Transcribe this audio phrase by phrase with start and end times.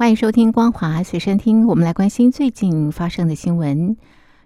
[0.00, 1.64] 欢迎收听《光华随身听》。
[1.66, 3.98] 我们来关心最近发生的新闻。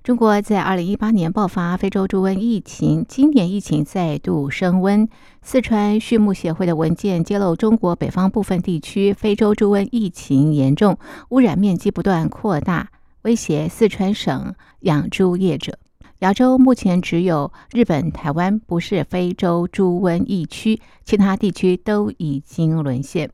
[0.03, 5.09] 中国在二零一八年爆发非洲猪瘟疫情，今年疫情再度升温。
[5.43, 12.91] 四川畜牧协会的文件揭露，中国北方部分地区非洲猪瘟疫情严重，污染面积不断扩大，
[13.23, 15.79] 威胁四川省养猪业者。
[16.19, 23.31] 亚洲目前只有日本、台湾不是非洲猪瘟疫区，其他地区都已经沦陷。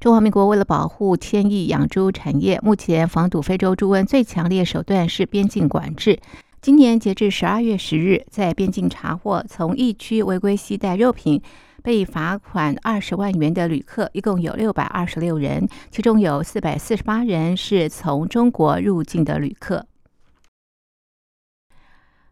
[0.00, 6.18] 中华民国为了保护千亿养猪产业，目前防堵非洲猪瘟最强烈手段是边境管制。
[6.62, 11.42] 今年截至十二月十日，在边境查获从疫区违规携带肉品
[11.82, 19.84] 被罚款二十万元的旅客，一共有六百二十六人，其中有四百四十八人是从中国入境的旅客。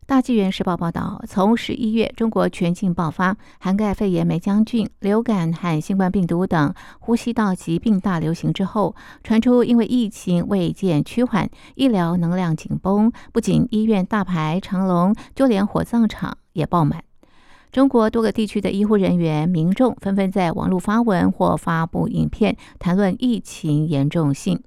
[0.09, 17.05] 大纪元时报报道，从十一月中国全境爆发涵盖肺炎、梅浆菌、流感和新冠病毒等呼吸道疾病大流行之后，传出因为疫情未见趋缓，医疗能量紧绷，不仅医院大排长龙，就连火葬场也爆满。
[17.70, 24.62] 中国多个地区的医护人员、民众纷纷在网络发文或发布影片，谈论疫情严重性。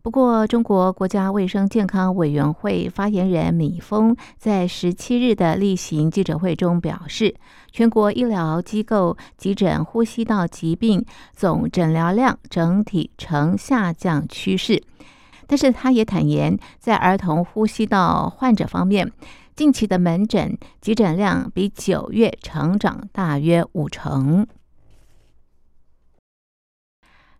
[0.00, 7.34] 不过，中国国家卫生健康委员会发言人米峰在十七日的例行记者会中表示，
[7.72, 14.82] 全国医疗机构急诊呼吸道疾病总诊疗量整体呈下降趋势。
[15.46, 19.10] 但是，他也坦言，在儿童呼吸道患者方面，
[19.56, 24.46] 近期的门诊急诊量比九月成长大约五成。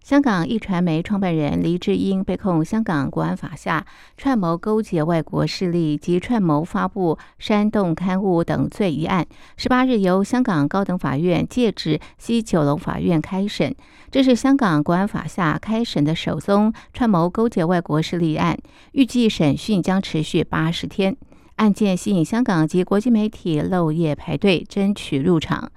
[0.08, 3.84] 香港一传媒创办人黎智英被控香港国安法下
[4.16, 9.26] 串谋勾结外国势力及串谋发布煽动刊物等罪一案，
[9.58, 13.76] 十八日由香港高等法院借指西九龙法院开审。
[14.10, 18.56] 这是香港国安法下开审的首宗串谋勾结外国势力案，
[18.92, 21.14] 预计审讯将持续八十天。
[21.56, 25.70] 案件吸引香港及国际媒体漏夜排队争取入场。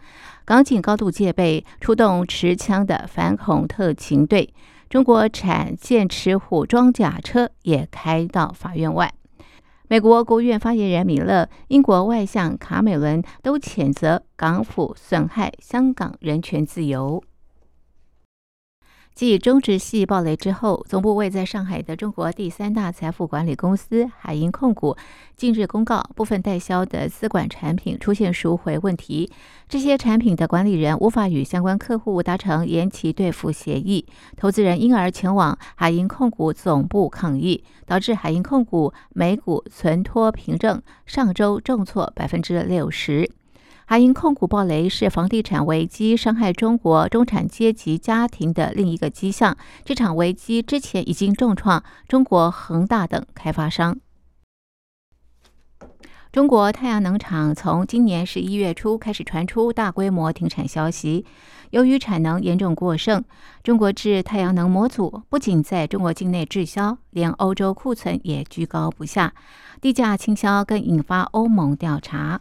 [0.45, 4.53] 港警高度戒备，出动持枪的反恐特勤队。
[4.89, 9.13] 中国产剑齿虎装甲车也开到法院外。
[9.87, 17.23] 美国国务院发言人米勒、英国外相卡美伦都谴责港府损害香港人权自由。
[19.13, 24.95] 继中植系暴雷之后，总部位在上海的中国第三大财富管理公司海银控股
[25.35, 29.29] 近日公告，部分代销的资管产品出现赎回问题，
[29.67, 34.07] 这些产品的管理人无法与相关客户达成延期兑付协议，
[34.37, 43.29] 投资人因而前往海银控股总部抗议，导致海银控股每股存托凭证上周重挫百分之六十。
[43.91, 49.57] 还因控股暴雷是房地产危机伤害中国中产阶级家庭的另一个迹象。
[49.83, 53.99] 这场危机之前已经重创中国恒大等开发商。
[56.31, 61.25] 中国太阳能厂从今年十一月初开始传出大规模停产消息，
[61.71, 63.21] 由于产能严重过剩，
[63.61, 69.33] 中国制太阳能模组不仅在中国境内滞销，连欧洲库存也居高不下，
[69.81, 72.39] 低价倾销更引发欧盟调查。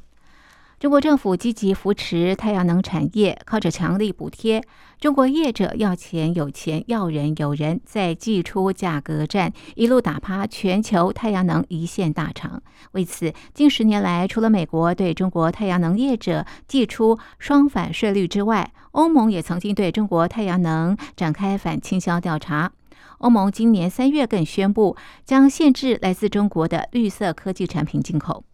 [0.80, 4.64] 中国政府积极扶持太阳能产业，靠着强力补贴，
[4.98, 12.62] 中国业者要钱有钱，要人有人，在祭出价格战，一路打趴全球太阳能一线大厂。
[12.92, 22.72] 为此，近十年来，除了美国对中国太阳能业者祭出双反税率之外，欧盟也曾经对中国太阳能展开反倾销调查。
[23.18, 24.96] 欧盟今年三月更宣布，
[25.26, 28.44] 将限制来自中国的绿色科技产品进口。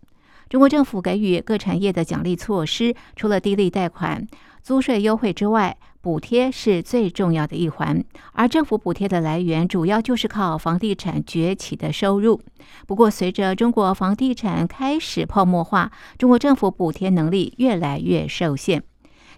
[0.49, 4.25] 中国政府给予各产业的奖励措施，除了低利贷款、
[4.63, 8.05] 租税优惠之外，补贴是最重要的一环。
[8.33, 12.41] 而政府补贴的来源主要就是靠房地产崛起的收入。
[12.87, 18.81] 不过，随着中国房地产开始泡沫化，中国政府补贴能力越来越受限。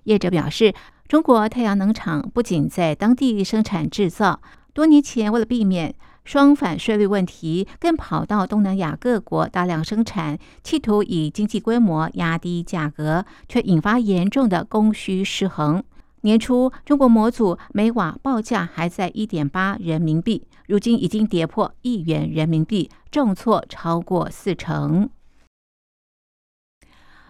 [0.04, 0.74] 业者表示，
[1.08, 4.42] 中国太阳能厂不仅在当地生产制造，
[4.74, 5.94] 多年前为了避免。
[6.28, 15.82] 双反税率问题更跑到东南亚各国大量生产，企图以经济规模压低价格，却引发严重的供需失衡。
[16.20, 25.08] 年初中国模组每瓦报价还在一点八人民币，如今已经跌破一元人民币，重挫超过四成。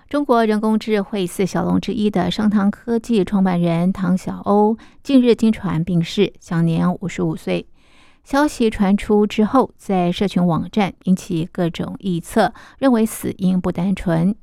[0.09, 7.69] 中国人工智慧四小龙之一的商汤科技创办人唐小欧近日经传病逝，享年五十五岁。
[8.31, 14.37] 消息传出之后，在社群网站引起各种臆测，认为死因不单纯。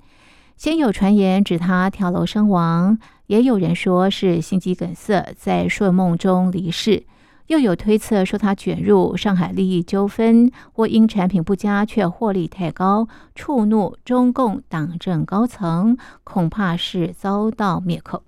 [0.57, 2.97] 先有传言指他跳楼身亡，
[3.27, 7.05] 也有人说是心肌梗塞，在睡梦中离世。
[7.45, 18.23] 又有推测说他卷入上海利益纠纷，或因产品不佳却获利太高，触怒中共党政高层，恐怕是遭到灭口。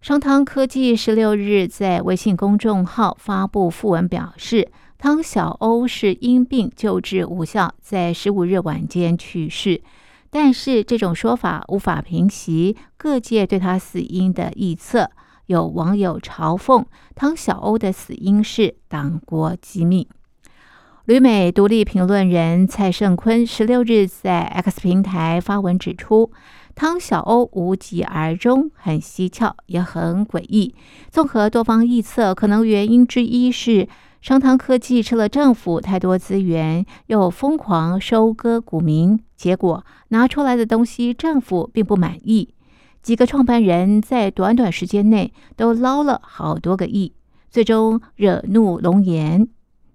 [0.00, 9.82] 商汤科技十六日在微信公众号发布讣文，表示汤小欧是因病救治无效，在十五日晚间去世。
[10.30, 15.10] 但是这种说法无法平息各界对他死因的臆测。
[15.46, 16.84] 有网友嘲讽
[17.14, 20.06] 汤小欧的死因是党国机密。
[21.06, 26.30] 旅美独立评论人蔡胜坤十六日在 X 平台发文指出，
[26.78, 30.76] 汤小欧无疾而终很蹊跷，也很诡异。
[31.10, 33.88] 综合多方臆测，可能原因之一是
[34.20, 42.54] 商汤科技吃了政府太多资源，又疯狂收割股民，结果拿出来的东西政府并不满意。
[43.02, 47.12] 几个创办人在短短时间内都捞了好多个亿，
[47.50, 49.48] 最终惹怒龙岩。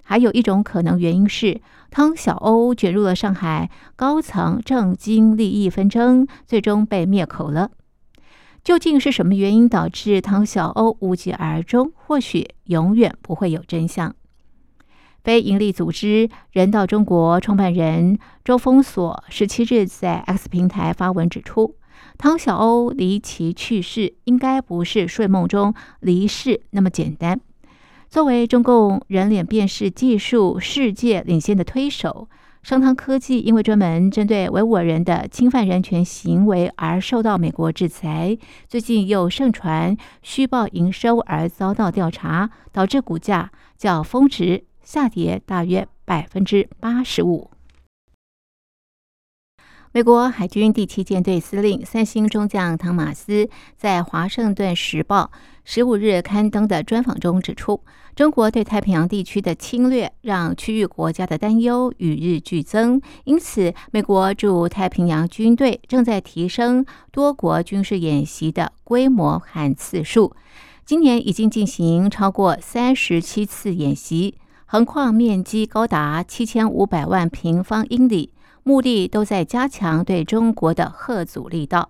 [0.04, 1.62] 还有一种可能原因是
[1.94, 7.70] 汤小欧卷入了上海高层政经利益纷争，最终被灭口了。
[8.64, 11.92] 究竟是什么原因导致汤小欧无疾而终？
[11.94, 14.16] 或许永远不会有真相。
[15.24, 21.76] 非营利组织人道中国创办人周峰所十七日在 X 平台发文指出。
[22.18, 27.40] 汤小欧离奇去世，应该不是睡梦中离世那么简单。
[28.14, 32.30] 作为中共人脸辨识技术世界领先的推手，
[32.62, 38.38] 商汤科技因为专门针对维吾尔人的侵犯人权行为而受到美国制裁。
[38.68, 47.53] 最近又盛传虚报营收而遭到调查，导致股价较峰值下跌大约百分之八十五。
[49.96, 53.48] 美国海军第七舰队司令三星中将汤马斯
[53.78, 55.30] 在《华盛顿时报》
[55.64, 57.80] 十五日刊登的专访中指出，
[58.16, 70.36] 中国对太平洋地区的侵略让区域国家的担忧与日俱增，因此，美国驻太平洋军队正在提升多国军事演习的规模和次数。
[70.84, 78.32] 今年已经进行超过三十七次演习，横跨面积高达七千五百万平方英里。
[78.64, 81.90] 目的都在加强对中国的贺阻力道。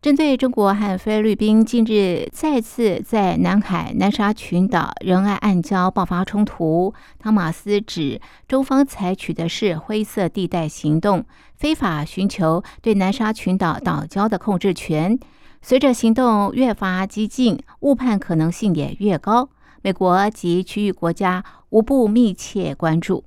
[0.00, 11.24] 针对中国和菲律宾近日再次在南海南沙群岛仁爱暗礁爆发冲突，汤马斯指中方采取的是灰色地带行动，
[11.56, 15.18] 非法寻求对南沙群岛岛礁的控制权。
[15.60, 19.48] 随着行动越发激进，误判可能性也越高。
[19.82, 23.24] 美国及区域国家无不密切关注。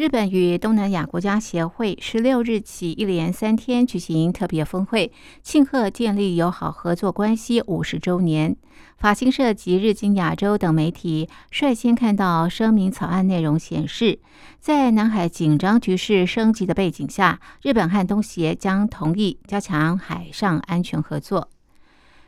[0.00, 5.12] 日本与东南亚国家协会十六日起一连三天举行特别峰会，
[5.42, 8.56] 庆贺建立友好合作关系五十周年。
[8.96, 14.20] 法新社及日经亚洲等媒体率先看到声明草案内容，显示
[14.58, 21.50] 在南海紧张局势升级的背景下，日本和东协将同意加强海上安全合作。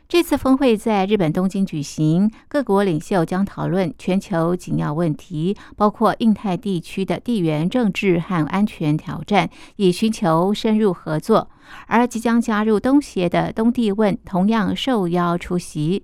[0.07, 11.49] 这次峰会在日本东京举行，各国领袖将讨论全球紧要问题，包括印太地区的地缘政治和安全挑战，以寻求深入合作。
[11.87, 16.03] 而即将加入东协的东帝汶同样受邀出席。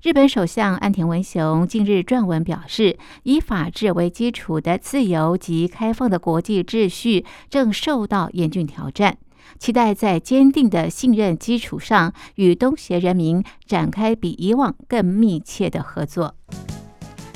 [0.00, 9.18] 日本首相岸田文雄近日撰文表示，以法治为基础的自由及开放的国际秩序正受到严峻挑战。
[9.58, 16.34] 期待在坚定的信任基础上，与东协人民展开比以往更密切的合作。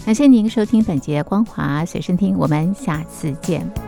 [0.05, 3.86] 感谢您收听本节《光华随身听》，我们下次见。